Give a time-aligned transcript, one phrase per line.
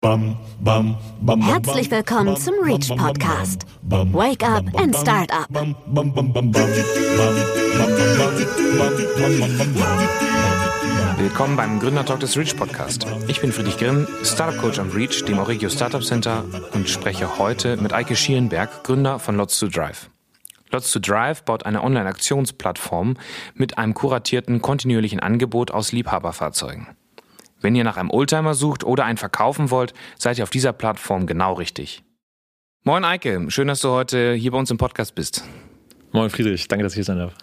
[0.00, 3.66] Herzlich willkommen zum Reach Podcast.
[3.82, 5.48] Wake up and start up.
[11.18, 13.06] Willkommen beim Gründertalk des Reach Podcast.
[13.26, 16.44] Ich bin Friedrich Grimm, Startup Coach am Reach, dem Origio Startup Center
[16.74, 20.10] und spreche heute mit Eike Schierenberg, Gründer von Lots to Drive.
[20.70, 23.16] Lots to Drive baut eine Online-Aktionsplattform
[23.54, 26.86] mit einem kuratierten, kontinuierlichen Angebot aus Liebhaberfahrzeugen.
[27.60, 31.26] Wenn ihr nach einem Oldtimer sucht oder einen verkaufen wollt, seid ihr auf dieser Plattform
[31.26, 32.02] genau richtig.
[32.84, 35.44] Moin Eike, schön, dass du heute hier bei uns im Podcast bist.
[36.12, 37.34] Moin Friedrich, danke, dass ich hier sein darf.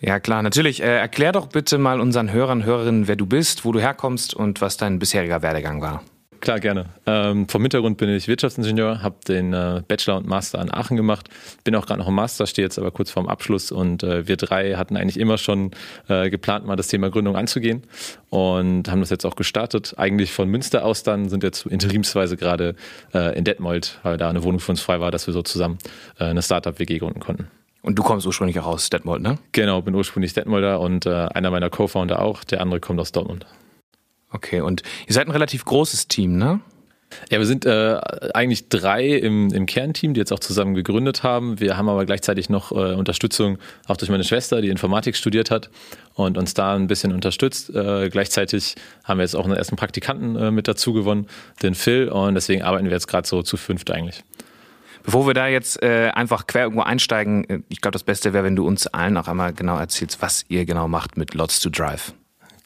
[0.00, 0.80] Ja klar, natürlich.
[0.80, 4.60] Äh, erklär doch bitte mal unseren Hörern, Hörerinnen, wer du bist, wo du herkommst und
[4.60, 6.02] was dein bisheriger Werdegang war.
[6.40, 6.86] Klar, gerne.
[7.04, 11.28] Ähm, vom Hintergrund bin ich Wirtschaftsingenieur, habe den äh, Bachelor und Master in Aachen gemacht,
[11.64, 14.36] bin auch gerade noch im Master, stehe jetzt aber kurz vorm Abschluss und äh, wir
[14.36, 15.72] drei hatten eigentlich immer schon
[16.08, 17.82] äh, geplant, mal das Thema Gründung anzugehen
[18.30, 19.94] und haben das jetzt auch gestartet.
[19.96, 22.76] Eigentlich von Münster aus dann, sind jetzt interimsweise gerade
[23.12, 25.78] äh, in Detmold, weil da eine Wohnung für uns frei war, dass wir so zusammen
[26.20, 27.48] äh, eine Startup-WG gründen konnten.
[27.82, 29.38] Und du kommst ursprünglich auch aus Detmold, ne?
[29.52, 33.46] Genau, bin ursprünglich Detmolder und äh, einer meiner Co-Founder auch, der andere kommt aus Dortmund.
[34.30, 36.60] Okay, und ihr seid ein relativ großes Team, ne?
[37.30, 37.98] Ja, wir sind äh,
[38.34, 41.58] eigentlich drei im, im Kernteam, die jetzt auch zusammen gegründet haben.
[41.58, 45.70] Wir haben aber gleichzeitig noch äh, Unterstützung auch durch meine Schwester, die Informatik studiert hat
[46.14, 47.70] und uns da ein bisschen unterstützt.
[47.74, 51.26] Äh, gleichzeitig haben wir jetzt auch einen ersten Praktikanten äh, mit dazu gewonnen,
[51.62, 54.22] den Phil, und deswegen arbeiten wir jetzt gerade so zu fünft eigentlich.
[55.02, 58.44] Bevor wir da jetzt äh, einfach quer irgendwo einsteigen, äh, ich glaube, das Beste wäre,
[58.44, 61.70] wenn du uns allen auch einmal genau erzählst, was ihr genau macht mit Lots to
[61.70, 62.12] Drive.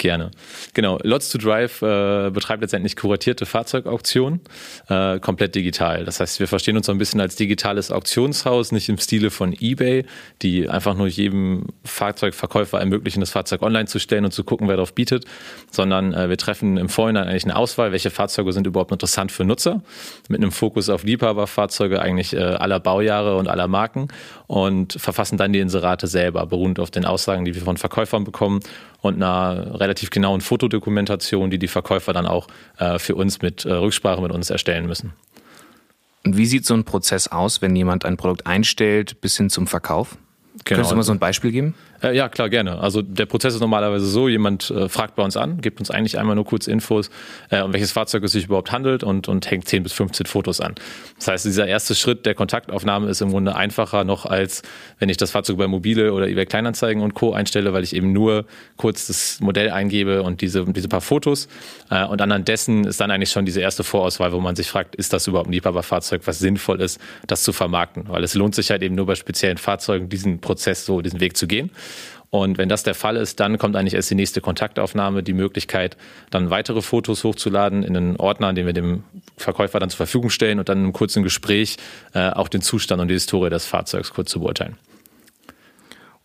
[0.03, 0.33] Gerne.
[0.75, 0.99] Genau.
[1.05, 4.41] Lots to Drive äh, betreibt letztendlich kuratierte Fahrzeugauktionen,
[4.89, 6.05] äh, komplett digital.
[6.05, 9.53] Das heißt, wir verstehen uns so ein bisschen als digitales Auktionshaus, nicht im Stile von
[9.53, 10.05] eBay,
[10.43, 14.75] die einfach nur jedem Fahrzeugverkäufer ermöglichen, das Fahrzeug online zu stellen und zu gucken, wer
[14.75, 15.25] darauf bietet,
[15.71, 19.45] sondern äh, wir treffen im Vorhinein eigentlich eine Auswahl, welche Fahrzeuge sind überhaupt interessant für
[19.45, 19.83] Nutzer,
[20.29, 24.09] mit einem Fokus auf Liebhaberfahrzeuge eigentlich äh, aller Baujahre und aller Marken
[24.49, 28.59] und verfassen dann die Inserate selber, beruhend auf den Aussagen, die wir von Verkäufern bekommen
[29.03, 32.49] und einer relativ genauen Fotodokumentation, die die Verkäufer dann auch
[32.79, 35.13] äh, für uns mit äh, Rücksprache mit uns erstellen müssen.
[36.25, 39.67] Und wie sieht so ein Prozess aus, wenn jemand ein Produkt einstellt bis hin zum
[39.67, 40.13] Verkauf?
[40.13, 40.63] Genau.
[40.65, 41.75] Könntest du mal so ein Beispiel geben?
[42.03, 42.79] Äh, ja, klar, gerne.
[42.79, 46.19] Also der Prozess ist normalerweise so, jemand äh, fragt bei uns an, gibt uns eigentlich
[46.19, 47.11] einmal nur kurz Infos,
[47.51, 50.61] äh, um welches Fahrzeug es sich überhaupt handelt und, und hängt 10 bis 15 Fotos
[50.61, 50.75] an.
[51.19, 54.63] Das heißt, dieser erste Schritt der Kontaktaufnahme ist im Grunde einfacher noch, als
[54.99, 57.33] wenn ich das Fahrzeug bei Mobile oder eBay Kleinanzeigen und Co.
[57.33, 58.47] einstelle, weil ich eben nur
[58.77, 61.49] kurz das Modell eingebe und diese, diese paar Fotos.
[61.91, 64.97] Äh, und anhand dessen ist dann eigentlich schon diese erste Vorauswahl, wo man sich fragt,
[64.97, 68.09] ist das überhaupt ein Liebhaberfahrzeug, was sinnvoll ist, das zu vermarkten?
[68.09, 71.37] Weil es lohnt sich halt eben nur bei speziellen Fahrzeugen, diesen Prozess so, diesen Weg
[71.37, 71.71] zu gehen.
[72.31, 75.99] Und wenn das der Fall ist, dann kommt eigentlich erst die nächste Kontaktaufnahme, die Möglichkeit,
[76.31, 79.05] dann weitere Fotos hochzuladen in einen Ordner, den wir dem
[79.37, 81.77] Verkäufer dann zur Verfügung stellen und dann in einem kurzen Gespräch
[82.15, 84.79] äh, auch den Zustand und die Historie des Fahrzeugs kurz zu beurteilen.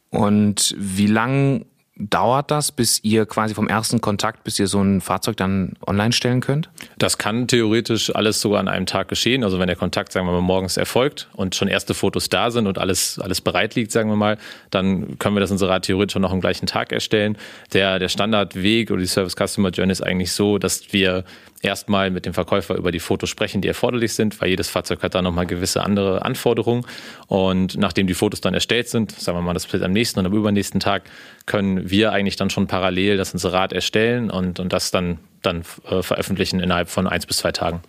[0.09, 1.65] Und wie lang
[1.99, 6.11] dauert das, bis ihr quasi vom ersten Kontakt, bis ihr so ein Fahrzeug dann online
[6.11, 6.69] stellen könnt?
[6.97, 9.43] Das kann theoretisch alles sogar an einem Tag geschehen.
[9.43, 12.67] Also wenn der Kontakt, sagen wir mal, morgens erfolgt und schon erste Fotos da sind
[12.67, 14.37] und alles, alles bereit liegt, sagen wir mal,
[14.69, 17.37] dann können wir das Inserat theoretisch schon noch am gleichen Tag erstellen.
[17.73, 21.23] Der, der Standardweg oder die Service Customer Journey ist eigentlich so, dass wir
[21.61, 25.15] erstmal mit dem Verkäufer über die Fotos sprechen, die erforderlich sind, weil jedes Fahrzeug hat
[25.15, 26.85] da nochmal gewisse andere Anforderungen.
[27.27, 30.25] Und nachdem die Fotos dann erstellt sind, sagen wir mal, das passiert am nächsten und
[30.25, 31.03] am übernächsten Tag,
[31.45, 36.01] können wir eigentlich dann schon parallel das Inserat erstellen und, und das dann, dann äh,
[36.01, 37.81] veröffentlichen innerhalb von eins bis zwei Tagen.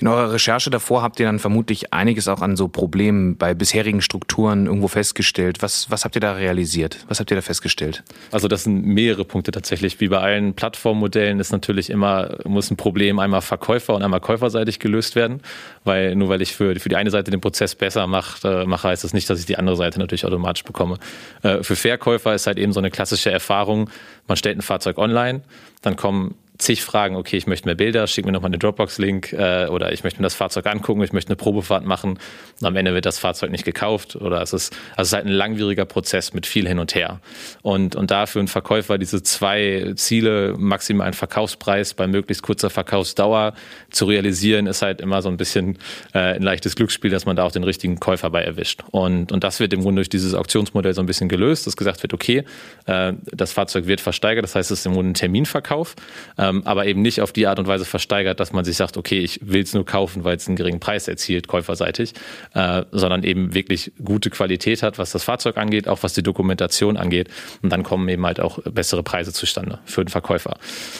[0.00, 4.02] In eurer Recherche davor habt ihr dann vermutlich einiges auch an so Problemen bei bisherigen
[4.02, 5.62] Strukturen irgendwo festgestellt.
[5.62, 7.04] Was, was habt ihr da realisiert?
[7.08, 8.02] Was habt ihr da festgestellt?
[8.30, 10.00] Also das sind mehrere Punkte tatsächlich.
[10.00, 14.78] Wie bei allen Plattformmodellen ist natürlich immer, muss ein Problem einmal Verkäufer- und einmal käuferseitig
[14.78, 15.40] gelöst werden.
[15.84, 18.88] Weil nur weil ich für, für die eine Seite den Prozess besser mache, äh, mache
[18.88, 20.98] heißt das nicht, dass ich die andere Seite natürlich automatisch bekomme.
[21.42, 23.90] Äh, für Verkäufer ist halt eben so eine klassische Erfahrung,
[24.26, 25.42] man stellt ein Fahrzeug online,
[25.82, 29.66] dann kommen zig Fragen, okay, ich möchte mehr Bilder, schick mir nochmal einen Dropbox-Link äh,
[29.66, 32.18] oder ich möchte mir das Fahrzeug angucken, ich möchte eine Probefahrt machen
[32.60, 35.26] und am Ende wird das Fahrzeug nicht gekauft oder es ist, also es ist halt
[35.26, 37.20] ein langwieriger Prozess mit viel hin und her.
[37.62, 43.54] Und, und da für einen Verkäufer diese zwei Ziele, maximalen Verkaufspreis bei möglichst kurzer Verkaufsdauer
[43.90, 45.78] zu realisieren, ist halt immer so ein bisschen
[46.12, 48.82] äh, ein leichtes Glücksspiel, dass man da auch den richtigen Käufer bei erwischt.
[48.90, 52.02] Und, und das wird im Grunde durch dieses Auktionsmodell so ein bisschen gelöst, dass gesagt
[52.02, 52.44] wird, okay,
[52.86, 55.96] äh, das Fahrzeug wird versteigert, das heißt, es ist im Grunde ein Terminverkauf.
[56.36, 58.96] Äh, ähm, aber eben nicht auf die Art und Weise versteigert, dass man sich sagt,
[58.96, 62.12] okay, ich will es nur kaufen, weil es einen geringen Preis erzielt, käuferseitig,
[62.54, 66.96] äh, sondern eben wirklich gute Qualität hat, was das Fahrzeug angeht, auch was die Dokumentation
[66.96, 67.28] angeht.
[67.62, 70.56] Und dann kommen eben halt auch bessere Preise zustande für den Verkäufer.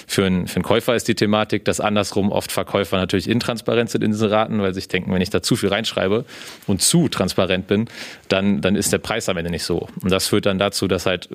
[0.06, 4.05] Für einen, für einen Käufer ist die Thematik, dass andersrum oft Verkäufer natürlich intransparent sind
[4.05, 6.25] in diesen Raten, weil sie sich denken, wenn ich da zu viel reinschreibe
[6.67, 7.87] und zu transparent bin,
[8.29, 9.88] dann, dann ist der Preis am Ende nicht so.
[10.03, 11.29] Und das führt dann dazu, dass halt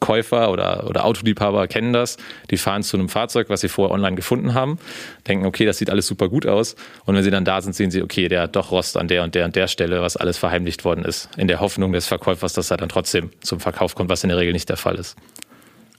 [0.00, 2.16] Käufer oder, oder Autoliebhaber kennen das,
[2.50, 4.78] die fahren zu einem Fahrzeug, was sie vorher online gefunden haben,
[5.26, 6.76] denken, okay, das sieht alles super gut aus.
[7.04, 9.22] Und wenn sie dann da sind, sehen sie, okay, der hat doch Rost an der
[9.24, 11.28] und der und der Stelle, was alles verheimlicht worden ist.
[11.36, 14.38] In der Hoffnung des Verkäufers, dass er dann trotzdem zum Verkauf kommt, was in der
[14.38, 15.16] Regel nicht der Fall ist.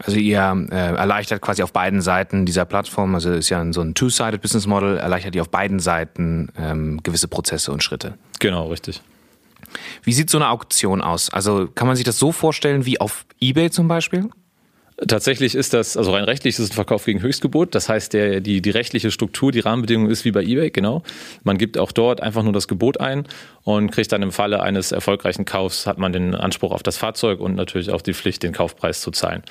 [0.03, 3.94] Also ihr äh, erleichtert quasi auf beiden Seiten dieser Plattform, also ist ja so ein
[3.94, 8.15] Two-Sided Business Model, erleichtert ihr auf beiden Seiten ähm, gewisse Prozesse und Schritte.
[8.39, 9.01] Genau, richtig.
[10.03, 11.30] Wie sieht so eine Auktion aus?
[11.30, 14.30] Also kann man sich das so vorstellen wie auf eBay zum Beispiel?
[15.07, 17.74] Tatsächlich ist das, also rein rechtlich ist es ein Verkauf gegen Höchstgebot.
[17.74, 21.01] Das heißt, der, die, die rechtliche Struktur, die Rahmenbedingung ist wie bei eBay, genau.
[21.44, 23.25] Man gibt auch dort einfach nur das Gebot ein
[23.63, 27.39] und kriegt dann im Falle eines erfolgreichen Kaufs, hat man den Anspruch auf das Fahrzeug
[27.39, 29.42] und natürlich auch die Pflicht, den Kaufpreis zu zahlen.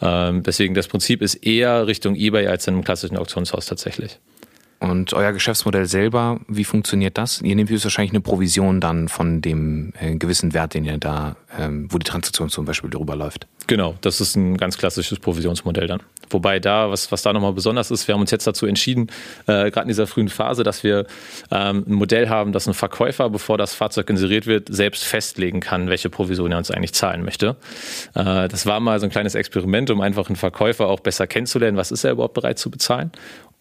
[0.00, 4.20] Ähm, deswegen das Prinzip ist eher Richtung eBay als in einem klassischen Auktionshaus tatsächlich.
[4.82, 7.40] Und euer Geschäftsmodell selber, wie funktioniert das?
[7.40, 11.86] Ihr nehmt höchstwahrscheinlich eine Provision dann von dem äh, gewissen Wert, den ihr da, ähm,
[11.88, 13.46] wo die Transaktion zum Beispiel drüber läuft.
[13.68, 16.02] Genau, das ist ein ganz klassisches Provisionsmodell dann.
[16.30, 19.06] Wobei da, was, was da nochmal besonders ist, wir haben uns jetzt dazu entschieden,
[19.46, 21.06] äh, gerade in dieser frühen Phase, dass wir
[21.52, 25.90] ähm, ein Modell haben, dass ein Verkäufer, bevor das Fahrzeug inseriert wird, selbst festlegen kann,
[25.90, 27.54] welche Provision er uns eigentlich zahlen möchte.
[28.14, 31.76] Äh, das war mal so ein kleines Experiment, um einfach einen Verkäufer auch besser kennenzulernen,
[31.76, 33.12] was ist er überhaupt bereit zu bezahlen.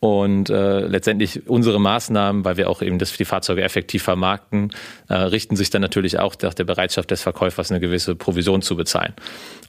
[0.03, 4.71] Und äh, letztendlich unsere Maßnahmen, weil wir auch eben das, die Fahrzeuge effektiv vermarkten,
[5.09, 8.75] äh, richten sich dann natürlich auch nach der Bereitschaft des Verkäufers, eine gewisse Provision zu
[8.75, 9.13] bezahlen.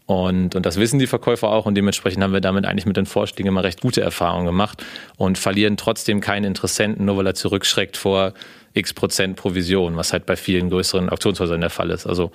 [0.06, 3.04] Und, und das wissen die Verkäufer auch und dementsprechend haben wir damit eigentlich mit den
[3.04, 4.82] Vorschlägen immer recht gute Erfahrungen gemacht
[5.18, 8.32] und verlieren trotzdem keinen Interessenten, nur weil er zurückschreckt vor
[8.72, 12.06] x Prozent Provision, was halt bei vielen größeren Auktionshäusern der Fall ist.
[12.06, 12.32] Also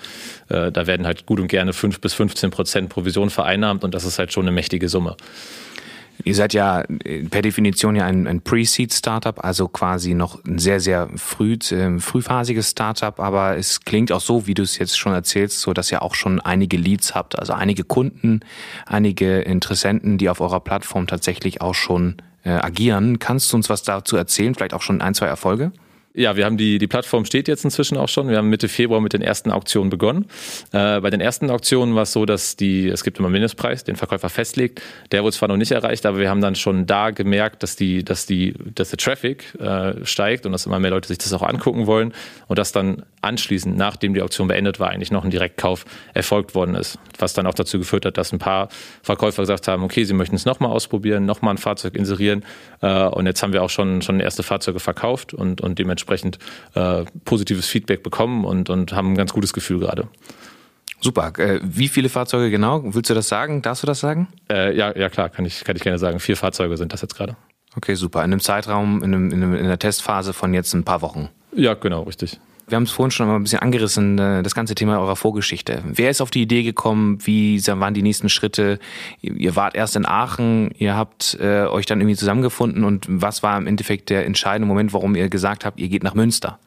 [0.49, 4.05] äh, da werden halt gut und gerne 5 bis 15 Prozent Provision vereinnahmt und das
[4.05, 5.17] ist halt schon eine mächtige Summe.
[6.23, 10.79] Ihr seid ja äh, per Definition ja ein, ein Pre-Seed-Startup, also quasi noch ein sehr,
[10.79, 15.13] sehr früh, äh, frühphasiges Startup, aber es klingt auch so, wie du es jetzt schon
[15.13, 18.41] erzählst, so dass ihr auch schon einige Leads habt, also einige Kunden,
[18.85, 23.19] einige Interessenten, die auf eurer Plattform tatsächlich auch schon äh, agieren.
[23.19, 24.55] Kannst du uns was dazu erzählen?
[24.55, 25.71] Vielleicht auch schon ein, zwei Erfolge?
[26.17, 28.27] Ja, wir haben die, die Plattform steht jetzt inzwischen auch schon.
[28.27, 30.25] Wir haben Mitte Februar mit den ersten Auktionen begonnen.
[30.71, 33.83] Äh, bei den ersten Auktionen war es so, dass die, es gibt immer einen Mindestpreis,
[33.83, 34.81] den Verkäufer festlegt.
[35.11, 38.03] Der wurde zwar noch nicht erreicht, aber wir haben dann schon da gemerkt, dass die,
[38.03, 41.43] dass die, dass der Traffic äh, steigt und dass immer mehr Leute sich das auch
[41.43, 42.15] angucken wollen
[42.47, 45.85] und dass dann anschließend, nachdem die Auktion beendet war, eigentlich noch ein Direktkauf
[46.15, 46.97] erfolgt worden ist.
[47.19, 48.69] Was dann auch dazu geführt hat, dass ein paar
[49.03, 52.43] Verkäufer gesagt haben, okay, sie möchten es nochmal ausprobieren, nochmal ein Fahrzeug inserieren.
[52.81, 56.39] Äh, und jetzt haben wir auch schon, schon erste Fahrzeuge verkauft und, und dementsprechend dementsprechend
[56.73, 60.07] äh, positives Feedback bekommen und, und haben ein ganz gutes Gefühl gerade.
[60.99, 61.33] Super.
[61.37, 62.81] Äh, wie viele Fahrzeuge genau?
[62.83, 63.61] Willst du das sagen?
[63.61, 64.27] Darfst du das sagen?
[64.49, 66.19] Äh, ja, ja klar, kann ich, kann ich gerne sagen.
[66.19, 67.35] Vier Fahrzeuge sind das jetzt gerade.
[67.75, 68.19] Okay, super.
[68.19, 71.29] In einem Zeitraum, in, einem, in, einem, in einer Testphase von jetzt ein paar Wochen.
[71.51, 72.39] Ja, genau, richtig.
[72.69, 75.81] Wir haben es vorhin schon mal ein bisschen angerissen, äh, das ganze Thema eurer Vorgeschichte.
[75.85, 77.17] Wer ist auf die Idee gekommen?
[77.25, 78.79] Wie waren die nächsten Schritte?
[79.21, 83.57] Ihr wart erst in Aachen, ihr habt äh, euch dann irgendwie zusammengefunden und was war
[83.57, 86.59] im Endeffekt der entscheidende Moment, warum ihr gesagt habt, ihr geht nach Münster?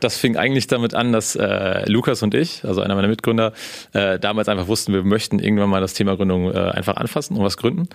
[0.00, 3.52] Das fing eigentlich damit an, dass äh, Lukas und ich, also einer meiner Mitgründer,
[3.92, 7.44] äh, damals einfach wussten, wir möchten irgendwann mal das Thema Gründung äh, einfach anfassen und
[7.44, 7.88] was gründen.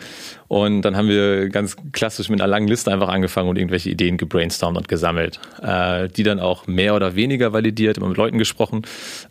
[0.47, 4.17] Und dann haben wir ganz klassisch mit einer langen Liste einfach angefangen und irgendwelche Ideen
[4.17, 8.81] gebrainstormt und gesammelt, äh, die dann auch mehr oder weniger validiert, immer mit Leuten gesprochen,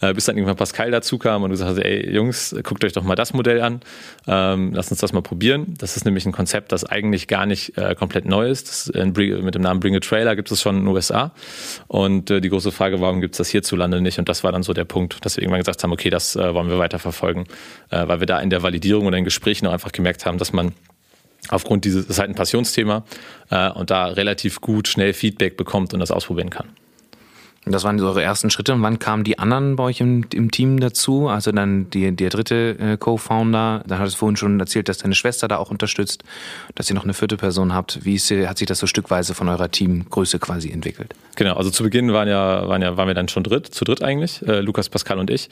[0.01, 3.03] äh, bis dann irgendwann Pascal dazu kam und gesagt hat, ey Jungs, guckt euch doch
[3.03, 3.81] mal das Modell an,
[4.27, 5.75] ähm, lasst uns das mal probieren.
[5.79, 8.69] Das ist nämlich ein Konzept, das eigentlich gar nicht äh, komplett neu ist.
[8.69, 11.33] Ist mit dem Namen Bring a Trailer gibt es schon in den USA
[11.87, 14.19] und die große Frage, warum gibt es das hierzulande nicht?
[14.19, 16.55] Und das war dann so der Punkt, dass wir irgendwann gesagt haben, okay, das äh,
[16.55, 17.47] wollen wir weiter verfolgen,
[17.91, 20.53] äh, weil wir da in der Validierung und in Gesprächen auch einfach gemerkt haben, dass
[20.53, 20.73] man
[21.49, 23.05] aufgrund dieses, das ist halt ein Passionsthema
[23.51, 26.69] äh, und da relativ gut schnell Feedback bekommt und das ausprobieren kann.
[27.65, 28.75] Das waren eure ersten Schritte.
[28.75, 31.29] Und wann kamen die anderen bei euch im, im Team dazu?
[31.29, 33.85] Also dann die, der dritte äh, Co-Founder.
[33.87, 36.25] Dann hattest du vorhin schon erzählt, dass deine Schwester da auch unterstützt,
[36.75, 38.05] dass ihr noch eine vierte Person habt.
[38.05, 41.15] Wie ist, hat sich das so stückweise von eurer Teamgröße quasi entwickelt?
[41.37, 44.03] Genau, also zu Beginn waren ja, waren ja, waren wir dann schon dritt, zu dritt
[44.03, 45.49] eigentlich, äh, Lukas, Pascal und ich.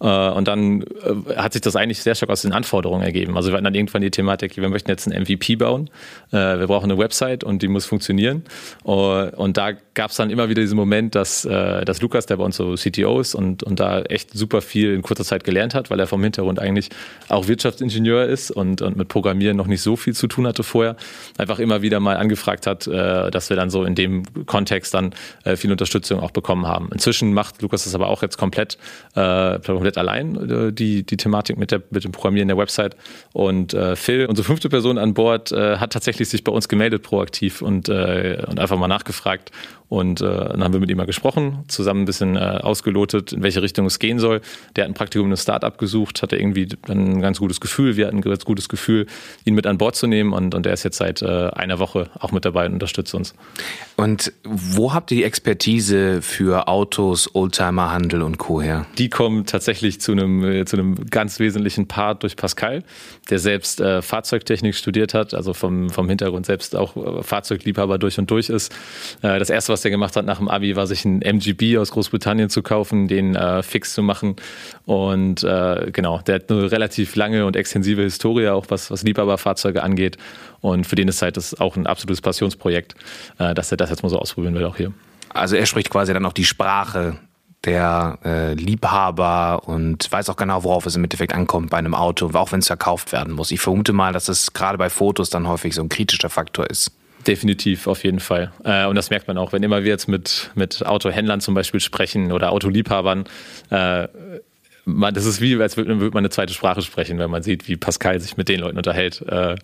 [0.00, 3.36] Äh, und dann äh, hat sich das eigentlich sehr stark aus den Anforderungen ergeben.
[3.36, 5.90] Also wir hatten dann irgendwann die Thematik, wir möchten jetzt ein MVP bauen.
[6.32, 8.42] Äh, wir brauchen eine Website und die muss funktionieren.
[8.82, 12.44] Und da gab es dann immer wieder diesen Moment, dass äh, dass Lukas, der bei
[12.44, 15.90] uns so CTO ist und, und da echt super viel in kurzer Zeit gelernt hat,
[15.90, 16.88] weil er vom Hintergrund eigentlich
[17.28, 20.96] auch Wirtschaftsingenieur ist und, und mit Programmieren noch nicht so viel zu tun hatte vorher,
[21.38, 25.14] einfach immer wieder mal angefragt hat, äh, dass wir dann so in dem Kontext dann
[25.44, 26.88] äh, viel Unterstützung auch bekommen haben.
[26.92, 28.78] Inzwischen macht Lukas das aber auch jetzt komplett,
[29.14, 32.96] äh, komplett allein, äh, die, die Thematik mit, der, mit dem Programmieren der Website.
[33.32, 37.02] Und äh, Phil, unsere fünfte Person an Bord, äh, hat tatsächlich sich bei uns gemeldet
[37.02, 39.50] proaktiv und, äh, und einfach mal nachgefragt
[39.92, 43.42] und äh, dann haben wir mit ihm mal gesprochen, zusammen ein bisschen äh, ausgelotet, in
[43.42, 44.40] welche Richtung es gehen soll.
[44.74, 47.98] Der hat ein Praktikum in einem Startup gesucht, hatte irgendwie ein ganz gutes Gefühl.
[47.98, 49.06] Wir hatten ein ganz gutes Gefühl,
[49.44, 52.08] ihn mit an Bord zu nehmen und, und er ist jetzt seit äh, einer Woche
[52.18, 53.34] auch mit dabei und unterstützt uns.
[53.96, 58.62] Und wo habt ihr die Expertise für Autos, Oldtimer-Handel und Co.
[58.62, 58.86] her?
[58.96, 62.82] Die kommen tatsächlich zu einem, äh, zu einem ganz wesentlichen Part durch Pascal,
[63.28, 68.18] der selbst äh, Fahrzeugtechnik studiert hat, also vom, vom Hintergrund selbst auch äh, Fahrzeugliebhaber durch
[68.18, 68.74] und durch ist.
[69.20, 71.90] Das erste, was was er gemacht hat nach dem Abi, war sich ein MGB aus
[71.90, 74.36] Großbritannien zu kaufen, den äh, fix zu machen.
[74.86, 79.82] Und äh, genau, der hat eine relativ lange und extensive Historie, auch was, was Liebhaberfahrzeuge
[79.82, 80.18] angeht.
[80.60, 82.94] Und für den ist halt das auch ein absolutes Passionsprojekt,
[83.38, 84.92] äh, dass er das jetzt mal so ausprobieren will, auch hier.
[85.30, 87.16] Also er spricht quasi dann auch die Sprache
[87.64, 92.30] der äh, Liebhaber und weiß auch genau, worauf es im Endeffekt ankommt bei einem Auto,
[92.34, 93.50] auch wenn es verkauft werden muss.
[93.50, 96.92] Ich vermute mal, dass es gerade bei Fotos dann häufig so ein kritischer Faktor ist.
[97.26, 98.52] Definitiv, auf jeden Fall.
[98.64, 101.80] Äh, und das merkt man auch, wenn immer wir jetzt mit, mit Autohändlern zum Beispiel
[101.80, 103.24] sprechen oder Autoliebhabern,
[103.70, 104.08] äh,
[104.84, 107.76] man, das ist wie, als würde man eine zweite Sprache sprechen, wenn man sieht, wie
[107.76, 109.22] Pascal sich mit den Leuten unterhält.
[109.22, 109.56] Äh,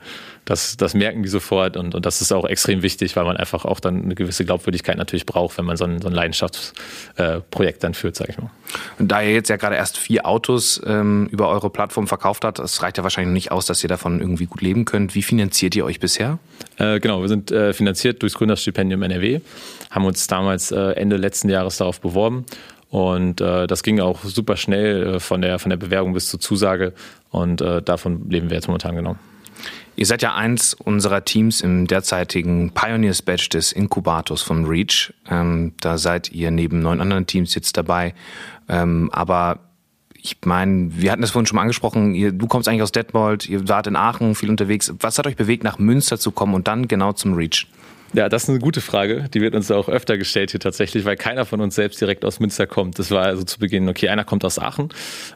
[0.44, 3.64] das, das merken die sofort und, und das ist auch extrem wichtig, weil man einfach
[3.64, 7.94] auch dann eine gewisse Glaubwürdigkeit natürlich braucht, wenn man so ein, so ein Leidenschaftsprojekt dann
[7.94, 8.50] führt, sage ich mal.
[8.98, 12.60] Und da ihr jetzt ja gerade erst vier Autos ähm, über eure Plattform verkauft habt,
[12.60, 15.14] das reicht ja wahrscheinlich noch nicht aus, dass ihr davon irgendwie gut leben könnt.
[15.14, 16.38] Wie finanziert ihr euch bisher?
[16.76, 19.40] Äh, genau, wir sind äh, finanziert durchs Gründerstipendium NRW,
[19.90, 22.46] haben uns damals äh, Ende letzten Jahres darauf beworben
[22.90, 26.40] und äh, das ging auch super schnell äh, von, der, von der Bewerbung bis zur
[26.40, 26.94] Zusage.
[27.30, 29.16] Und äh, davon leben wir jetzt momentan genau.
[29.96, 35.12] Ihr seid ja eins unserer Teams im derzeitigen Pioneers Badge des Inkubators von Reach.
[35.28, 38.14] Ähm, da seid ihr neben neun anderen Teams jetzt dabei.
[38.68, 39.58] Ähm, aber
[40.14, 43.48] ich meine, wir hatten das vorhin schon mal angesprochen, ihr, du kommst eigentlich aus Detmold,
[43.48, 44.92] ihr wart in Aachen viel unterwegs.
[45.00, 47.66] Was hat euch bewegt, nach Münster zu kommen und dann genau zum Reach?
[48.14, 49.26] Ja, das ist eine gute Frage.
[49.34, 52.40] Die wird uns auch öfter gestellt hier tatsächlich, weil keiner von uns selbst direkt aus
[52.40, 52.98] Münster kommt.
[52.98, 54.88] Das war also zu Beginn, okay, einer kommt aus Aachen,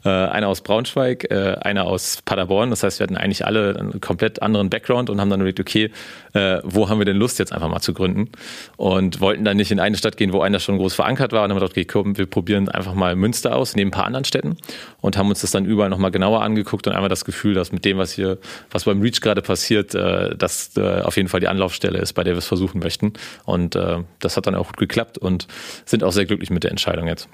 [0.05, 2.71] äh, einer aus Braunschweig, äh, einer aus Paderborn.
[2.71, 5.91] Das heißt, wir hatten eigentlich alle einen komplett anderen Background und haben dann überlegt, okay,
[6.33, 8.31] äh, wo haben wir denn Lust jetzt einfach mal zu gründen?
[8.79, 11.45] Und wollten dann nicht in eine Stadt gehen, wo einer schon groß verankert war.
[11.45, 14.25] Und haben gedacht, okay, komm, wir probieren einfach mal Münster aus, neben ein paar anderen
[14.25, 14.57] Städten
[15.03, 17.85] und haben uns das dann überall nochmal genauer angeguckt und einmal das Gefühl, dass mit
[17.85, 18.39] dem, was hier,
[18.71, 22.25] was beim Reach gerade passiert, äh, dass äh, auf jeden Fall die Anlaufstelle ist, bei
[22.25, 23.13] der wir es versuchen möchten.
[23.45, 25.47] Und äh, das hat dann auch gut geklappt und
[25.85, 27.29] sind auch sehr glücklich mit der Entscheidung jetzt.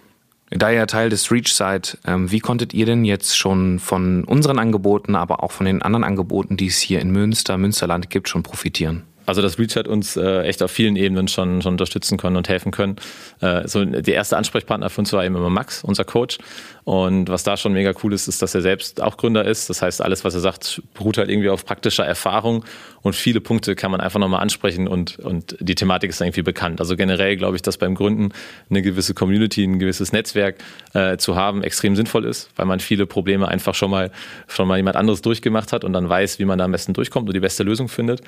[0.50, 4.58] Da ihr Teil des Reach seid, ähm, wie konntet ihr denn jetzt schon von unseren
[4.58, 8.42] Angeboten, aber auch von den anderen Angeboten, die es hier in Münster, Münsterland gibt, schon
[8.42, 9.02] profitieren?
[9.28, 12.48] Also das Reach hat uns äh, echt auf vielen Ebenen schon, schon unterstützen können und
[12.48, 12.96] helfen können.
[13.40, 16.38] Äh, so der erste Ansprechpartner für uns war eben immer Max, unser Coach.
[16.88, 19.68] Und was da schon mega cool ist, ist, dass er selbst auch Gründer ist.
[19.68, 22.64] Das heißt, alles, was er sagt, beruht halt irgendwie auf praktischer Erfahrung
[23.02, 26.80] und viele Punkte kann man einfach nochmal ansprechen und, und die Thematik ist irgendwie bekannt.
[26.80, 28.30] Also generell glaube ich, dass beim Gründen
[28.70, 30.56] eine gewisse Community, ein gewisses Netzwerk
[30.94, 34.10] äh, zu haben extrem sinnvoll ist, weil man viele Probleme einfach schon mal,
[34.46, 37.28] schon mal jemand anderes durchgemacht hat und dann weiß, wie man da am besten durchkommt
[37.28, 38.22] und die beste Lösung findet.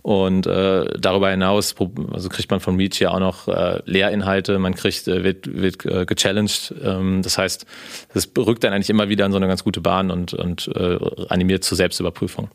[0.00, 1.74] Und äh, darüber hinaus
[2.12, 5.84] also kriegt man von Reach ja auch noch äh, Lehrinhalte, man kriegt, äh, wird, wird
[5.84, 6.74] äh, gechallenged.
[6.82, 7.66] Ähm, das heißt,
[8.14, 10.98] das rückt dann eigentlich immer wieder in so eine ganz gute Bahn und, und äh,
[11.28, 12.48] animiert zur Selbstüberprüfung.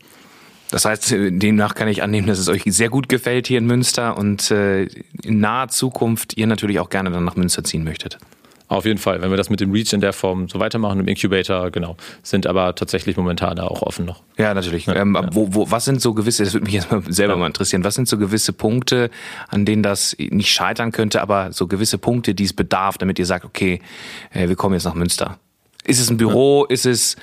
[0.70, 4.16] Das heißt, demnach kann ich annehmen, dass es euch sehr gut gefällt hier in Münster
[4.16, 4.84] und äh,
[5.22, 8.18] in naher Zukunft ihr natürlich auch gerne dann nach Münster ziehen möchtet.
[8.72, 11.06] Auf jeden Fall, wenn wir das mit dem Reach in der Form so weitermachen, im
[11.06, 14.22] Incubator, genau, sind aber tatsächlich momentan da auch offen noch.
[14.38, 14.86] Ja, natürlich.
[14.86, 15.28] Ja, ähm, ja.
[15.30, 17.38] Wo, wo, was sind so gewisse, das würde mich jetzt mal selber ja.
[17.38, 19.10] mal interessieren, was sind so gewisse Punkte,
[19.48, 23.26] an denen das nicht scheitern könnte, aber so gewisse Punkte, die es bedarf, damit ihr
[23.26, 23.82] sagt, okay,
[24.32, 25.38] äh, wir kommen jetzt nach Münster?
[25.84, 26.64] Ist es ein Büro?
[26.64, 27.16] Ist es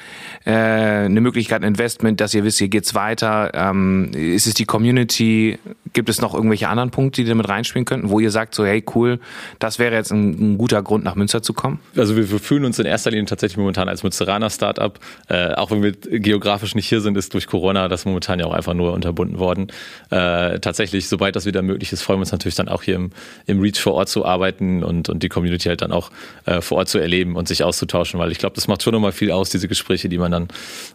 [0.45, 3.51] äh, eine Möglichkeit, ein Investment, dass ihr wisst, hier geht's weiter?
[3.53, 5.57] Ähm, ist es die Community?
[5.93, 8.83] Gibt es noch irgendwelche anderen Punkte, die damit reinspielen könnten, wo ihr sagt, so hey
[8.95, 9.19] cool,
[9.59, 11.79] das wäre jetzt ein, ein guter Grund, nach Münster zu kommen?
[11.95, 14.99] Also wir, wir fühlen uns in erster Linie tatsächlich momentan als Münsteraner Startup.
[15.27, 18.53] Äh, auch wenn wir geografisch nicht hier sind, ist durch Corona das momentan ja auch
[18.53, 19.67] einfach nur unterbunden worden.
[20.09, 23.11] Äh, tatsächlich, sobald das wieder möglich ist, freuen wir uns natürlich dann auch hier im,
[23.47, 26.11] im Reach vor Ort zu arbeiten und, und die Community halt dann auch
[26.45, 29.11] äh, vor Ort zu erleben und sich auszutauschen, weil ich glaube, das macht schon nochmal
[29.11, 30.47] viel aus, diese Gespräche, die man dann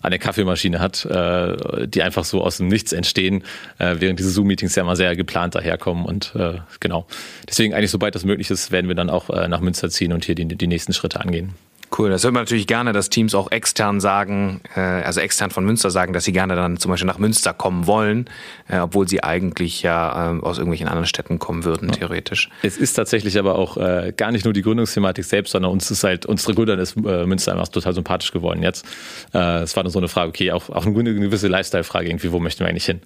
[0.03, 3.43] an der Kaffeemaschine hat, äh, die einfach so aus dem Nichts entstehen,
[3.79, 7.07] äh, während diese Zoom-Meetings ja immer sehr geplant daherkommen und äh, genau.
[7.49, 10.25] Deswegen eigentlich, sobald das möglich ist, werden wir dann auch äh, nach Münster ziehen und
[10.25, 11.55] hier die, die nächsten Schritte angehen.
[11.97, 15.65] Cool, das hört man natürlich gerne, dass Teams auch extern sagen, äh, also extern von
[15.65, 18.29] Münster sagen, dass sie gerne dann zum Beispiel nach Münster kommen wollen,
[18.69, 21.95] äh, obwohl sie eigentlich ja äh, aus irgendwelchen anderen Städten kommen würden, ja.
[21.95, 22.49] theoretisch.
[22.63, 26.03] Es ist tatsächlich aber auch äh, gar nicht nur die Gründungsthematik selbst, sondern uns ist
[26.03, 28.85] halt, unsere Gründern ist äh, Münster einfach total sympathisch geworden jetzt.
[29.33, 32.41] Äh, es war nur so eine Frage, okay, auch, auch eine gewisse Lifestyle-Frage irgendwie, wo
[32.41, 33.03] möchten wir eigentlich hin?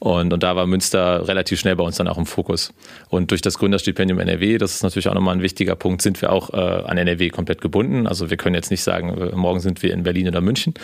[0.00, 2.74] Und, und da war Münster relativ schnell bei uns dann auch im Fokus.
[3.08, 6.32] Und durch das Gründerstipendium NRW, das ist natürlich auch nochmal ein wichtiger Punkt, sind wir
[6.32, 8.08] auch äh, an NRW komplett gebunden.
[8.08, 10.74] Also wir können jetzt nicht sagen, äh, morgen sind wir in Berlin oder München.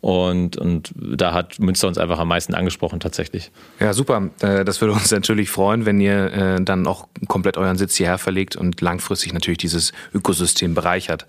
[0.00, 3.50] Und, und da hat Münster uns einfach am meisten angesprochen tatsächlich.
[3.80, 4.30] Ja, super.
[4.40, 8.18] Äh, das würde uns natürlich freuen, wenn ihr äh, dann auch komplett euren Sitz hierher
[8.18, 11.26] verlegt und langfristig natürlich dieses Ökosystem bereichert.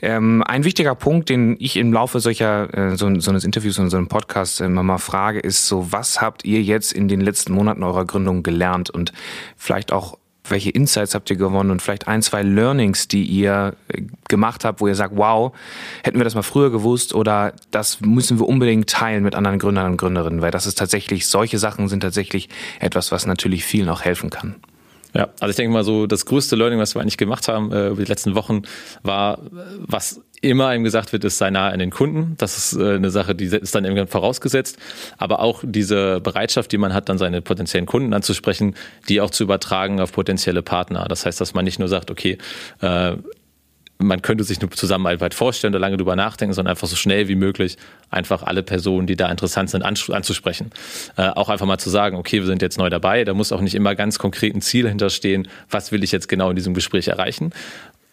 [0.00, 3.96] Ähm, ein wichtiger Punkt, den ich im Laufe solcher so, so eines Interviews und so
[3.96, 7.82] einem Podcast immer mal frage, ist so, was habt ihr jetzt in den letzten Monaten
[7.82, 9.12] eurer Gründung gelernt und
[9.56, 10.18] vielleicht auch
[10.50, 14.80] welche Insights habt ihr gewonnen und vielleicht ein, zwei Learnings, die ihr äh, gemacht habt,
[14.80, 15.52] wo ihr sagt, wow,
[16.02, 19.92] hätten wir das mal früher gewusst oder das müssen wir unbedingt teilen mit anderen Gründern
[19.92, 22.48] und Gründerinnen, weil das ist tatsächlich, solche Sachen sind tatsächlich
[22.80, 24.56] etwas, was natürlich vielen auch helfen kann.
[25.18, 27.88] Ja, also ich denke mal so, das größte Learning, was wir eigentlich gemacht haben äh,
[27.88, 28.62] über die letzten Wochen,
[29.02, 29.40] war,
[29.78, 32.36] was immer ihm gesagt wird, ist sei nah an den Kunden.
[32.38, 34.78] Das ist äh, eine Sache, die ist dann irgendwann vorausgesetzt.
[35.16, 38.76] Aber auch diese Bereitschaft, die man hat, dann seine potenziellen Kunden anzusprechen,
[39.08, 41.06] die auch zu übertragen auf potenzielle Partner.
[41.08, 42.38] Das heißt, dass man nicht nur sagt, okay,
[42.80, 43.16] äh,
[43.98, 47.34] man könnte sich eine Zusammenarbeit vorstellen oder lange drüber nachdenken, sondern einfach so schnell wie
[47.34, 47.76] möglich
[48.10, 50.70] einfach alle Personen, die da interessant sind, anzusprechen.
[51.16, 53.60] Äh, auch einfach mal zu sagen, okay, wir sind jetzt neu dabei, da muss auch
[53.60, 57.08] nicht immer ganz konkret ein Ziel hinterstehen, was will ich jetzt genau in diesem Gespräch
[57.08, 57.52] erreichen,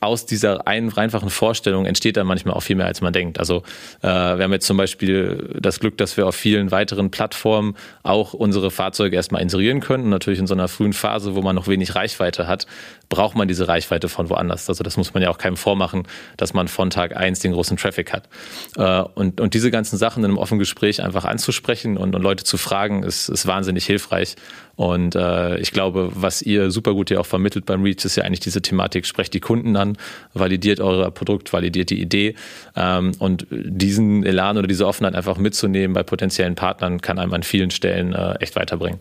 [0.02, 3.40] aus dieser einfachen Vorstellung entsteht dann manchmal auch viel mehr, als man denkt.
[3.40, 3.64] Also
[4.02, 8.34] äh, wir haben jetzt zum Beispiel das Glück, dass wir auf vielen weiteren Plattformen auch
[8.34, 10.06] unsere Fahrzeuge erstmal inserieren können.
[10.06, 12.68] Und natürlich in so einer frühen Phase, wo man noch wenig Reichweite hat,
[13.10, 14.70] braucht man diese Reichweite von woanders.
[14.70, 17.78] Also das muss man ja auch keinem vormachen, dass man von Tag eins den großen
[17.78, 18.30] Traffic hat.
[18.78, 22.44] Äh, und, und diese ganzen Sachen in einem offenen Gespräch einfach anzusprechen und, und Leute
[22.44, 24.36] zu fragen, ist, ist wahnsinnig hilfreich.
[24.76, 28.24] Und äh, ich glaube, was ihr super gut ja auch vermittelt beim Reach, ist ja
[28.24, 29.98] eigentlich diese Thematik, sprecht die Kunden an,
[30.34, 32.36] validiert euer Produkt, validiert die Idee.
[32.76, 37.44] Ähm, und diesen Elan oder diese Offenheit einfach mitzunehmen bei potenziellen Partnern, kann einem an
[37.44, 39.00] vielen Stellen äh, echt weiterbringen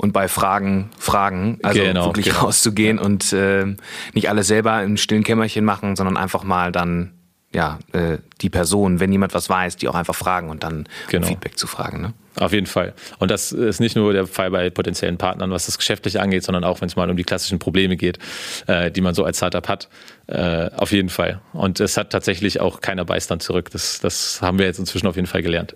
[0.00, 2.40] und bei Fragen fragen, also genau, wirklich genau.
[2.40, 3.04] rauszugehen ja.
[3.04, 3.66] und äh,
[4.14, 7.12] nicht alles selber im stillen Kämmerchen machen, sondern einfach mal dann
[7.52, 11.26] ja äh, die Person, wenn jemand was weiß, die auch einfach fragen und dann genau.
[11.26, 12.00] um Feedback zu fragen.
[12.00, 12.14] Ne?
[12.36, 12.94] Auf jeden Fall.
[13.18, 16.62] Und das ist nicht nur der Fall bei potenziellen Partnern, was das Geschäftliche angeht, sondern
[16.64, 18.18] auch, wenn es mal um die klassischen Probleme geht,
[18.66, 19.88] äh, die man so als Startup hat.
[20.28, 21.40] Äh, auf jeden Fall.
[21.52, 23.70] Und es hat tatsächlich auch keiner Beistand zurück.
[23.72, 25.74] Das, das haben wir jetzt inzwischen auf jeden Fall gelernt.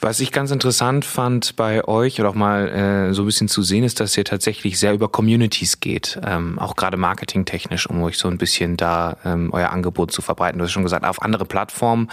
[0.00, 3.62] Was ich ganz interessant fand bei euch oder auch mal äh, so ein bisschen zu
[3.62, 8.18] sehen, ist, dass ihr tatsächlich sehr über Communities geht, ähm, auch gerade marketingtechnisch, um euch
[8.18, 10.58] so ein bisschen da ähm, euer Angebot zu verbreiten.
[10.58, 12.10] Du hast schon gesagt, auf andere Plattformen.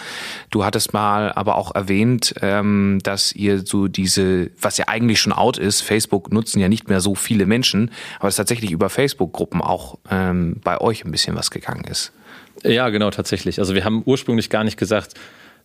[0.52, 5.34] Du hattest mal aber auch erwähnt, ähm, dass ihr so diese, was ja eigentlich schon
[5.34, 9.62] out ist, Facebook nutzen ja nicht mehr so viele Menschen, aber es tatsächlich über Facebook-Gruppen
[9.62, 12.12] auch ähm, bei euch ein bisschen was gegangen ist.
[12.64, 13.60] Ja, genau, tatsächlich.
[13.60, 15.14] Also wir haben ursprünglich gar nicht gesagt,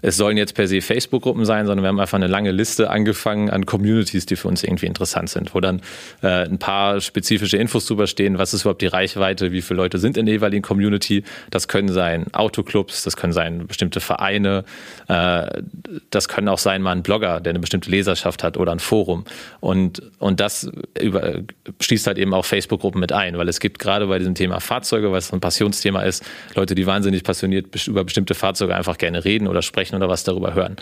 [0.04, 3.48] es sollen jetzt per se Facebook-Gruppen sein, sondern wir haben einfach eine lange Liste angefangen
[3.48, 5.80] an Communities, die für uns irgendwie interessant sind, wo dann
[6.22, 9.96] äh, ein paar spezifische Infos drüber stehen, was ist überhaupt die Reichweite, wie viele Leute
[9.96, 11.24] sind in der jeweiligen Community.
[11.50, 14.64] Das können sein Autoclubs, das können sein bestimmte Vereine,
[15.08, 15.62] äh,
[16.10, 19.24] das können auch sein mal ein Blogger, der eine bestimmte Leserschaft hat oder ein Forum.
[19.60, 21.40] Und, und das über,
[21.80, 25.12] schließt halt eben auch Facebook-Gruppen mit ein, weil es gibt gerade bei diesem Thema Fahrzeuge,
[25.12, 26.22] was ein Passionsthema ist,
[26.54, 30.24] Leute, die wahnsinnig passioniert über bestimmte Fahrzeuge einfach gerne reden oder sprechen sprechen oder was
[30.24, 30.76] darüber hören.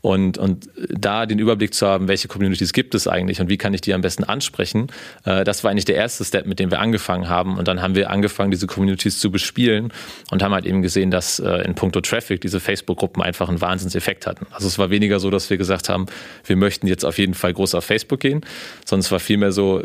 [0.00, 3.74] Und, und da den Überblick zu haben, welche Communities gibt es eigentlich und wie kann
[3.74, 4.88] ich die am besten ansprechen,
[5.24, 7.58] äh, das war eigentlich der erste Step, mit dem wir angefangen haben.
[7.58, 9.92] Und dann haben wir angefangen, diese Communities zu bespielen
[10.30, 14.26] und haben halt eben gesehen, dass äh, in puncto Traffic diese Facebook-Gruppen einfach einen Wahnsinnseffekt
[14.26, 14.46] hatten.
[14.52, 16.06] Also es war weniger so, dass wir gesagt haben,
[16.44, 18.42] wir möchten jetzt auf jeden Fall groß auf Facebook gehen,
[18.84, 19.82] sondern es war vielmehr so,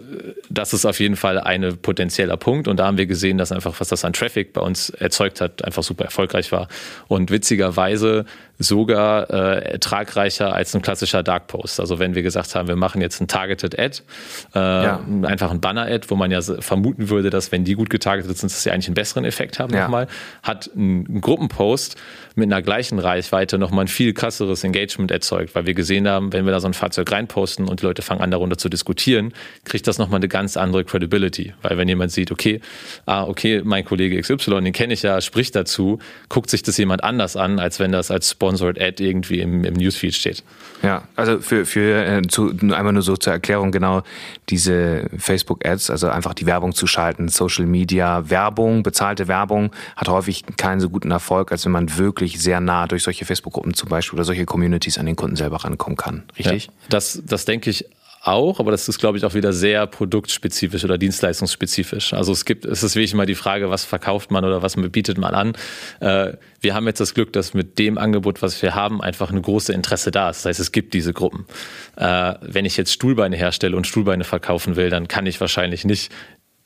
[0.49, 2.67] das ist auf jeden Fall ein potenzieller Punkt.
[2.67, 5.65] Und da haben wir gesehen, dass einfach, was das an Traffic bei uns erzeugt hat,
[5.65, 6.67] einfach super erfolgreich war.
[7.07, 8.25] Und witzigerweise
[8.59, 11.79] sogar äh, ertragreicher als ein klassischer Dark Post.
[11.79, 14.01] Also wenn wir gesagt haben, wir machen jetzt ein Targeted Ad,
[14.53, 15.03] äh, ja.
[15.23, 18.63] einfach ein Banner-Ad, wo man ja vermuten würde, dass wenn die gut getargetet sind, dass
[18.63, 19.83] sie eigentlich einen besseren Effekt haben ja.
[19.83, 20.07] nochmal,
[20.43, 21.95] hat ein, ein Gruppenpost
[22.35, 26.45] mit einer gleichen Reichweite nochmal ein viel krasseres Engagement erzeugt, weil wir gesehen haben, wenn
[26.45, 29.33] wir da so ein Fahrzeug reinposten und die Leute fangen an, darunter zu diskutieren,
[29.65, 31.53] kriegt das nochmal eine ganz andere Credibility.
[31.61, 32.61] Weil wenn jemand sieht, okay,
[33.05, 37.03] ah, okay, mein Kollege XY, den kenne ich ja, spricht dazu, guckt sich das jemand
[37.03, 40.43] anders an, als wenn das als Sponsored Ad irgendwie im, im Newsfeed steht.
[40.81, 44.03] Ja, also für, für äh, zu, einmal nur so zur Erklärung, genau
[44.49, 50.43] diese Facebook-Ads, also einfach die Werbung zu schalten, Social Media, Werbung, bezahlte Werbung, hat häufig
[50.57, 54.17] keinen so guten Erfolg, als wenn man wirklich sehr nah durch solche Facebook-Gruppen zum Beispiel
[54.17, 56.23] oder solche Communities an den Kunden selber rankommen kann.
[56.37, 56.65] Richtig?
[56.65, 57.85] Ja, das, das denke ich
[58.23, 62.13] auch, aber das ist, glaube ich, auch wieder sehr produktspezifisch oder dienstleistungsspezifisch.
[62.13, 65.17] Also es gibt, es ist wirklich immer die Frage, was verkauft man oder was bietet
[65.17, 65.53] man an.
[65.99, 69.41] Äh, wir haben jetzt das Glück, dass mit dem Angebot, was wir haben, einfach eine
[69.41, 70.37] große Interesse da ist.
[70.37, 71.45] Das heißt, es gibt diese Gruppen.
[71.97, 76.11] Äh, wenn ich jetzt Stuhlbeine herstelle und Stuhlbeine verkaufen will, dann kann ich wahrscheinlich nicht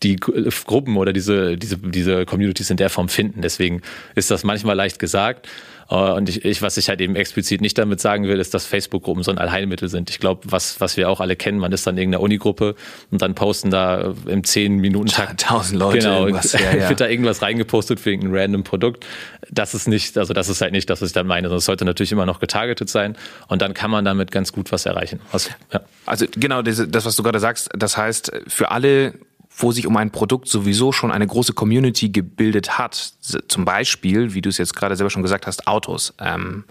[0.03, 3.41] die Gruppen oder diese, diese, diese Communities in der Form finden.
[3.41, 3.81] Deswegen
[4.13, 5.47] ist das manchmal leicht gesagt.
[5.89, 8.65] Äh, und ich, ich, was ich halt eben explizit nicht damit sagen will, ist, dass
[8.65, 10.09] Facebook-Gruppen so ein Allheilmittel sind.
[10.09, 12.75] Ich glaube, was, was wir auch alle kennen, man ist dann in irgendeiner Unigruppe
[13.11, 15.41] und dann posten da im 10-Minuten-Takt.
[15.47, 15.99] Tausend Leute.
[15.99, 16.41] Genau, ja,
[16.77, 16.89] ja.
[16.89, 19.05] wird da irgendwas reingepostet für irgendein random Produkt.
[19.49, 21.65] Das ist nicht, also das ist halt nicht das, was ich dann meine, sondern es
[21.65, 23.15] sollte natürlich immer noch getargetet sein
[23.47, 25.19] und dann kann man damit ganz gut was erreichen.
[25.31, 25.81] Was, ja.
[26.05, 29.13] Also genau, das, was du gerade sagst, das heißt, für alle
[29.57, 33.13] wo sich um ein Produkt sowieso schon eine große Community gebildet hat.
[33.47, 36.13] Zum Beispiel, wie du es jetzt gerade selber schon gesagt hast, Autos.
[36.19, 36.63] Ähm,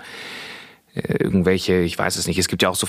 [0.94, 2.86] äh, irgendwelche, ich weiß es nicht, es gibt ja auch so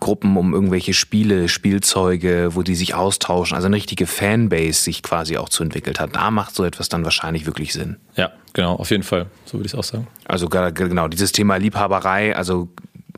[0.00, 5.36] Gruppen um irgendwelche Spiele, Spielzeuge, wo die sich austauschen, also eine richtige Fanbase sich quasi
[5.36, 6.16] auch zu entwickelt hat.
[6.16, 7.98] Da macht so etwas dann wahrscheinlich wirklich Sinn.
[8.16, 10.08] Ja, genau, auf jeden Fall, so würde ich es auch sagen.
[10.24, 12.68] Also genau, dieses Thema Liebhaberei, also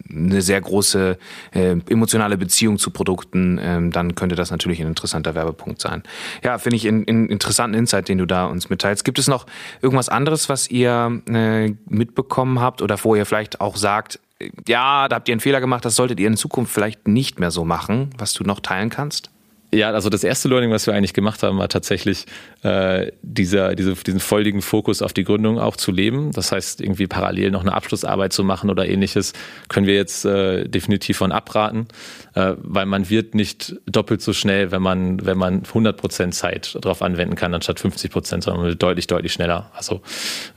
[0.09, 1.19] eine sehr große
[1.53, 6.03] äh, emotionale Beziehung zu Produkten, ähm, dann könnte das natürlich ein interessanter Werbepunkt sein.
[6.43, 9.05] Ja, finde ich einen in, interessanten Insight, den du da uns mitteilst.
[9.05, 9.47] Gibt es noch
[9.83, 15.09] irgendwas anderes, was ihr äh, mitbekommen habt oder wo ihr vielleicht auch sagt, äh, ja,
[15.09, 17.65] da habt ihr einen Fehler gemacht, das solltet ihr in Zukunft vielleicht nicht mehr so
[17.65, 19.31] machen, was du noch teilen kannst?
[19.71, 22.25] Ja, also das erste Learning, was wir eigentlich gemacht haben, war tatsächlich
[22.63, 26.33] äh, dieser, diese, diesen volligen Fokus auf die Gründung auch zu leben.
[26.33, 29.35] Das heißt, irgendwie parallel noch eine Abschlussarbeit zu machen oder ähnliches,
[29.69, 31.87] können wir jetzt äh, definitiv von abraten,
[32.35, 36.79] äh, weil man wird nicht doppelt so schnell, wenn man, wenn man 100 Prozent Zeit
[36.81, 39.71] darauf anwenden kann, anstatt 50 Prozent, sondern deutlich, deutlich schneller.
[39.75, 40.01] Also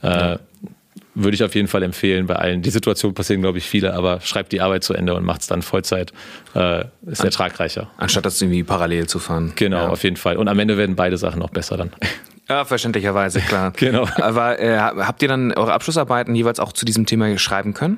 [0.04, 0.40] äh, ja
[1.14, 2.62] würde ich auf jeden Fall empfehlen bei allen.
[2.62, 5.48] Die Situation passieren, glaube ich, viele, aber schreibt die Arbeit zu Ende und macht es
[5.48, 6.14] dann Vollzeit.
[6.56, 7.90] Äh, ist An ertragreicher.
[7.98, 9.54] Anstatt das irgendwie parallel zu fahren.
[9.56, 9.90] Genau, ja.
[9.90, 10.38] auf jeden Fall.
[10.38, 11.92] Und am Ende werden beide Sachen noch besser dann.
[12.50, 13.72] Ja, verständlicherweise, klar.
[13.78, 14.10] genau.
[14.18, 17.98] Aber äh, habt ihr dann eure Abschlussarbeiten jeweils auch zu diesem Thema schreiben können?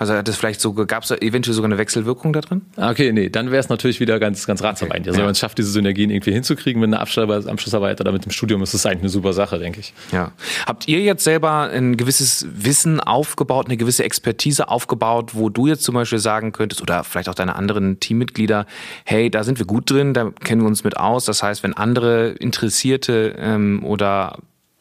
[0.00, 2.62] Also hat es vielleicht so, gab es eventuell sogar eine Wechselwirkung da drin?
[2.76, 4.96] Ah, okay, nee, dann wäre es natürlich wieder ganz, ganz ratsam okay.
[4.96, 5.16] Also ja.
[5.18, 8.62] wenn man es schafft, diese Synergien irgendwie hinzukriegen mit einer Abschlussarbeit oder mit dem Studium,
[8.62, 9.92] ist das eigentlich eine super Sache, denke ich.
[10.10, 10.32] Ja.
[10.64, 15.84] Habt ihr jetzt selber ein gewisses Wissen aufgebaut, eine gewisse Expertise aufgebaut, wo du jetzt
[15.84, 18.64] zum Beispiel sagen könntest, oder vielleicht auch deine anderen Teammitglieder,
[19.04, 21.26] hey, da sind wir gut drin, da kennen wir uns mit aus.
[21.26, 24.38] Das heißt, wenn andere Interessierte ähm, oder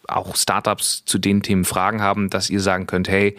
[0.07, 3.35] auch Startups zu den Themen Fragen haben, dass ihr sagen könnt, hey,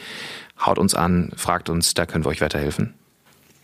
[0.65, 2.95] haut uns an, fragt uns, da können wir euch weiterhelfen.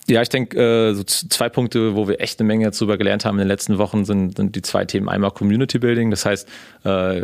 [0.09, 3.37] Ja, ich denke, äh, so zwei Punkte, wo wir echt eine Menge darüber gelernt haben
[3.37, 5.09] in den letzten Wochen, sind, sind die zwei Themen.
[5.09, 6.49] Einmal Community Building, das heißt,
[6.85, 7.23] äh,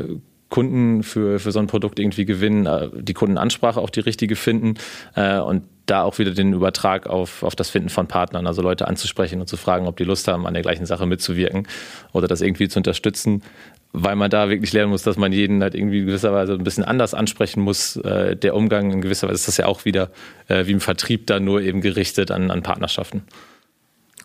[0.48, 4.74] Kunden für, für so ein Produkt irgendwie gewinnen, äh, die Kundenansprache auch die richtige finden
[5.14, 9.40] und da auch wieder den Übertrag auf, auf das Finden von Partnern, also Leute anzusprechen
[9.40, 11.66] und zu fragen, ob die Lust haben, an der gleichen Sache mitzuwirken
[12.12, 13.42] oder das irgendwie zu unterstützen
[13.92, 16.64] weil man da wirklich lernen muss, dass man jeden halt irgendwie in gewisser Weise ein
[16.64, 17.96] bisschen anders ansprechen muss.
[17.96, 20.10] Äh, der Umgang in gewisser Weise ist das ja auch wieder
[20.48, 23.22] äh, wie im Vertrieb dann nur eben gerichtet an, an Partnerschaften.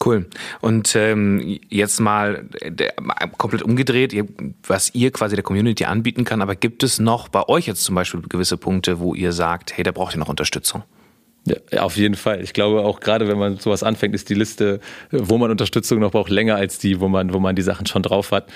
[0.03, 0.27] Cool.
[0.61, 2.93] Und ähm, jetzt mal der,
[3.37, 4.15] komplett umgedreht,
[4.65, 7.95] was ihr quasi der Community anbieten kann, aber gibt es noch bei euch jetzt zum
[7.95, 10.83] Beispiel gewisse Punkte, wo ihr sagt, hey, da braucht ihr noch Unterstützung?
[11.71, 12.41] Ja, auf jeden Fall.
[12.41, 14.79] Ich glaube auch gerade, wenn man sowas anfängt, ist die Liste,
[15.11, 18.03] wo man Unterstützung noch braucht, länger als die, wo man, wo man die Sachen schon
[18.03, 18.49] drauf hat.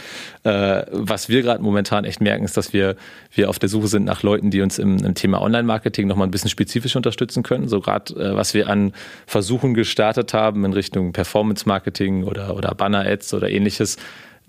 [0.44, 2.96] Äh, was wir gerade momentan echt merken, ist, dass wir,
[3.34, 6.26] wir auf der Suche sind nach Leuten, die uns im, im Thema Online-Marketing noch mal
[6.26, 7.70] ein bisschen spezifisch unterstützen können.
[7.70, 8.94] So gerade, äh, was wir an
[9.26, 13.98] Versuchen gestartet haben in Richtung Performance-Marketing oder, oder Banner-Ads oder ähnliches,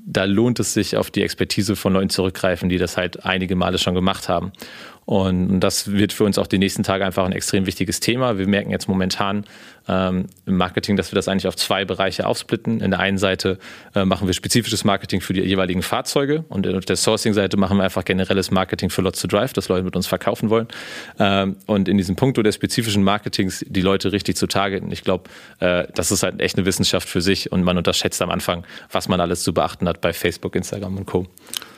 [0.04, 3.78] da lohnt es sich auf die Expertise von Leuten zurückgreifen, die das halt einige Male
[3.78, 4.52] schon gemacht haben.
[5.04, 8.38] Und das wird für uns auch die nächsten Tage einfach ein extrem wichtiges Thema.
[8.38, 9.44] Wir merken jetzt momentan
[9.88, 12.80] ähm, im Marketing, dass wir das eigentlich auf zwei Bereiche aufsplitten.
[12.80, 13.58] In der einen Seite
[13.94, 17.84] äh, machen wir spezifisches Marketing für die jeweiligen Fahrzeuge und auf der Sourcing-Seite machen wir
[17.84, 20.68] einfach generelles Marketing für Lots to Drive, dass Leute mit uns verkaufen wollen.
[21.18, 25.24] Ähm, und in diesem Punkt der spezifischen Marketings die Leute richtig zu targeten, ich glaube,
[25.60, 29.08] äh, das ist halt echt eine Wissenschaft für sich und man unterschätzt am Anfang, was
[29.08, 31.26] man alles zu beachten hat bei Facebook, Instagram und Co.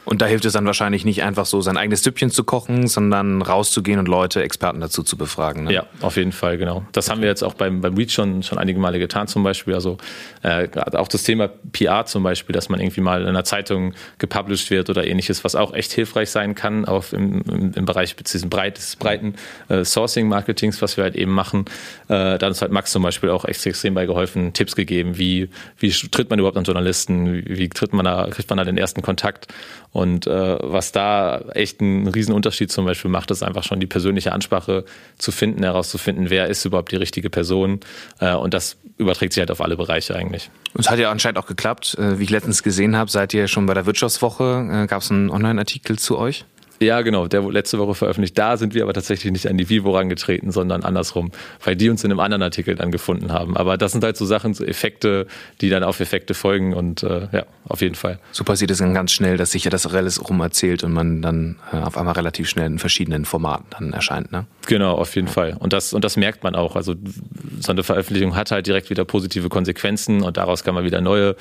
[0.04, 3.40] Und da hilft es dann wahrscheinlich nicht einfach so sein eigenes Süppchen zu kochen, sondern
[3.40, 5.64] rauszugehen und Leute, Experten dazu zu befragen.
[5.64, 5.72] Ne?
[5.72, 6.84] Ja, auf jeden Fall, genau.
[6.92, 9.74] Das haben wir jetzt auch beim, beim Reach schon, schon einige Male getan zum Beispiel.
[9.74, 9.96] Also
[10.42, 14.70] äh, auch das Thema PR zum Beispiel, dass man irgendwie mal in einer Zeitung gepublished
[14.70, 18.50] wird oder ähnliches, was auch echt hilfreich sein kann, auch im, im, im Bereich diesen
[18.50, 19.34] breites, breiten
[19.68, 21.64] äh, Sourcing-Marketings, was wir halt eben machen.
[22.08, 25.48] Äh, da hat uns halt Max zum Beispiel auch extrem bei geholfen, Tipps gegeben, wie,
[25.78, 28.76] wie tritt man überhaupt an Journalisten, wie, wie tritt man da, kriegt man da den
[28.76, 29.48] ersten Kontakt
[29.94, 33.87] und äh, was da echt einen riesen Unterschied zum Beispiel macht, ist einfach schon die
[33.87, 34.85] persönliche Ansprache
[35.18, 37.78] zu finden, herauszufinden, wer ist überhaupt die richtige Person.
[38.18, 40.50] Äh, und das überträgt sich halt auf alle Bereiche eigentlich.
[40.76, 41.96] Es hat ja anscheinend auch geklappt.
[41.96, 44.68] Äh, wie ich letztens gesehen habe, seid ihr schon bei der Wirtschaftswoche.
[44.83, 46.44] Äh, Gab es einen Online-Artikel zu euch?
[46.80, 48.37] Ja, genau, der wurde letzte Woche veröffentlicht.
[48.37, 51.30] Da sind wir aber tatsächlich nicht an die Vivo rangetreten, sondern andersrum,
[51.62, 53.56] weil die uns in einem anderen Artikel dann gefunden haben.
[53.56, 55.26] Aber das sind halt so Sachen, so Effekte,
[55.60, 58.18] die dann auf Effekte folgen und äh, ja, auf jeden Fall.
[58.32, 61.22] So passiert es dann ganz schnell, dass sich ja das alles rum erzählt und man
[61.22, 64.46] dann äh, auf einmal relativ schnell in verschiedenen Formaten dann erscheint, ne?
[64.66, 65.56] Genau, auf jeden Fall.
[65.58, 66.74] Und das, und das merkt man auch.
[66.74, 66.94] Also
[67.60, 71.37] so eine Veröffentlichung hat halt direkt wieder positive Konsequenzen und daraus kann man wieder neue,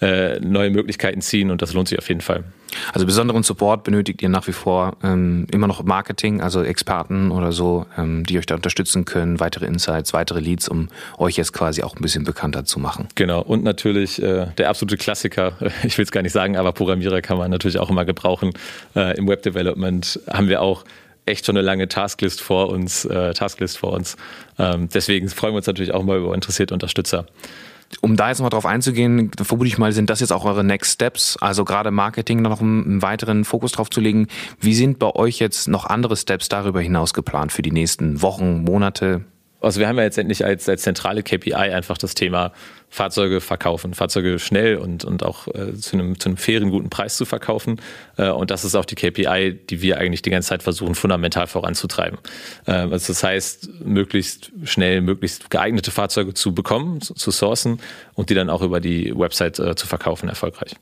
[0.00, 2.44] äh, neue Möglichkeiten ziehen und das lohnt sich auf jeden Fall.
[2.92, 7.52] Also besonderen Support benötigt ihr nach wie vor ähm, immer noch Marketing, also Experten oder
[7.52, 11.82] so, ähm, die euch da unterstützen können, weitere Insights, weitere Leads, um euch jetzt quasi
[11.82, 13.08] auch ein bisschen bekannter zu machen.
[13.14, 15.52] Genau, und natürlich äh, der absolute Klassiker,
[15.82, 18.52] ich will es gar nicht sagen, aber Programmierer kann man natürlich auch immer gebrauchen.
[18.94, 20.84] Äh, Im Web Development haben wir auch
[21.26, 24.16] echt schon eine lange Tasklist vor uns, äh, Tasklist vor uns.
[24.58, 27.26] Ähm, deswegen freuen wir uns natürlich auch mal über interessierte Unterstützer
[28.00, 30.92] um da jetzt mal drauf einzugehen, vermute ich mal, sind das jetzt auch eure Next
[30.94, 34.28] Steps, also gerade Marketing noch einen weiteren Fokus drauf zu legen.
[34.60, 38.64] Wie sind bei euch jetzt noch andere Steps darüber hinaus geplant für die nächsten Wochen,
[38.64, 39.24] Monate?
[39.60, 42.52] Also wir haben ja jetzt endlich als, als zentrale KPI einfach das Thema
[42.90, 47.16] Fahrzeuge verkaufen, Fahrzeuge schnell und, und auch äh, zu, einem, zu einem fairen, guten Preis
[47.16, 47.80] zu verkaufen.
[48.16, 51.46] Äh, und das ist auch die KPI, die wir eigentlich die ganze Zeit versuchen, fundamental
[51.46, 52.18] voranzutreiben.
[52.66, 57.80] Äh, also das heißt, möglichst schnell, möglichst geeignete Fahrzeuge zu bekommen, zu, zu sourcen
[58.14, 60.74] und die dann auch über die Website äh, zu verkaufen erfolgreich.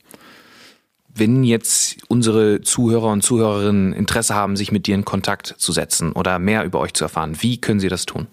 [1.18, 6.12] Wenn jetzt unsere Zuhörer und Zuhörerinnen Interesse haben, sich mit dir in Kontakt zu setzen
[6.12, 8.26] oder mehr über euch zu erfahren, wie können sie das tun?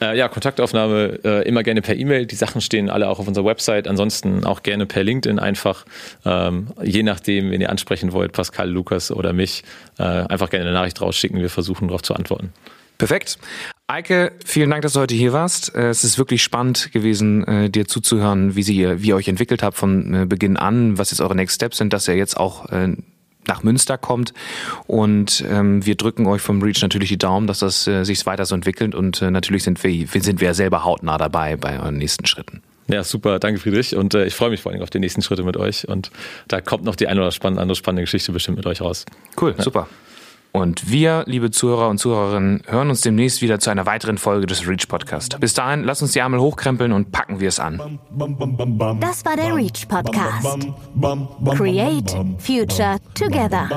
[0.00, 2.26] Äh, ja, Kontaktaufnahme äh, immer gerne per E-Mail.
[2.26, 3.88] Die Sachen stehen alle auch auf unserer Website.
[3.88, 5.84] Ansonsten auch gerne per LinkedIn einfach.
[6.24, 9.64] Ähm, je nachdem, wen ihr ansprechen wollt, Pascal, Lukas oder mich,
[9.98, 11.40] äh, einfach gerne eine Nachricht rausschicken.
[11.40, 12.52] Wir versuchen darauf zu antworten.
[12.98, 13.38] Perfekt.
[13.86, 15.74] Eike, vielen Dank, dass du heute hier warst.
[15.74, 19.62] Äh, es ist wirklich spannend gewesen, äh, dir zuzuhören, wie, sie, wie ihr euch entwickelt
[19.62, 22.66] habt von äh, Beginn an, was jetzt eure Next Steps sind, dass ihr jetzt auch
[23.48, 24.32] nach Münster kommt.
[24.86, 28.46] Und ähm, wir drücken euch vom Reach natürlich die Daumen, dass das äh, sich weiter
[28.46, 28.94] so entwickelt.
[28.94, 32.62] Und äh, natürlich sind wir, sind wir selber hautnah dabei bei euren nächsten Schritten.
[32.86, 33.96] Ja, super, danke Friedrich.
[33.96, 35.88] Und äh, ich freue mich vor allem auf die nächsten Schritte mit euch.
[35.88, 36.10] Und
[36.48, 39.06] da kommt noch die eine oder andere spannende Geschichte bestimmt mit euch raus.
[39.40, 39.62] Cool, ja.
[39.62, 39.88] super.
[40.56, 44.68] Und wir, liebe Zuhörer und Zuhörerinnen, hören uns demnächst wieder zu einer weiteren Folge des
[44.68, 45.40] Reach Podcast.
[45.40, 47.98] Bis dahin, lasst uns die Ärmel hochkrempeln und packen wir es an.
[49.00, 50.68] Das war der Reach Podcast.
[51.56, 53.68] Create Future Together.